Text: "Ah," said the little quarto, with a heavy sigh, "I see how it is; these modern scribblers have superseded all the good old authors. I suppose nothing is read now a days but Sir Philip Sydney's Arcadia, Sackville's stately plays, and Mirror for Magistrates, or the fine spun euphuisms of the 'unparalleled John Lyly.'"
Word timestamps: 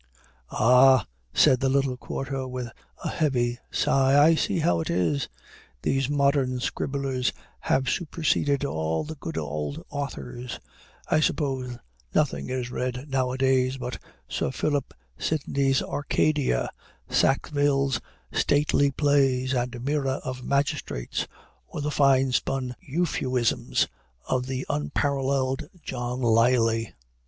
"Ah," 0.49 1.05
said 1.31 1.59
the 1.59 1.69
little 1.69 1.95
quarto, 1.95 2.47
with 2.47 2.67
a 3.03 3.07
heavy 3.09 3.59
sigh, 3.69 4.29
"I 4.29 4.33
see 4.33 4.57
how 4.57 4.79
it 4.79 4.89
is; 4.89 5.29
these 5.83 6.09
modern 6.09 6.59
scribblers 6.59 7.31
have 7.59 7.87
superseded 7.87 8.65
all 8.65 9.03
the 9.03 9.13
good 9.13 9.37
old 9.37 9.85
authors. 9.91 10.59
I 11.07 11.19
suppose 11.19 11.77
nothing 12.15 12.49
is 12.49 12.71
read 12.71 13.09
now 13.09 13.31
a 13.31 13.37
days 13.37 13.77
but 13.77 13.99
Sir 14.27 14.49
Philip 14.49 14.91
Sydney's 15.19 15.83
Arcadia, 15.83 16.71
Sackville's 17.07 18.01
stately 18.31 18.89
plays, 18.89 19.53
and 19.53 19.85
Mirror 19.85 20.19
for 20.23 20.41
Magistrates, 20.43 21.27
or 21.67 21.79
the 21.79 21.91
fine 21.91 22.31
spun 22.31 22.75
euphuisms 22.81 23.87
of 24.27 24.47
the 24.47 24.65
'unparalleled 24.67 25.69
John 25.83 26.21
Lyly.'" 26.21 26.95